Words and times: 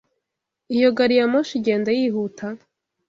Iyo 0.75 0.89
gari 0.97 1.15
ya 1.19 1.25
moshi 1.31 1.53
igenda 1.59 1.89
yihuta? 1.97 2.45